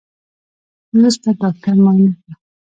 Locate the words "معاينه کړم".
1.83-2.33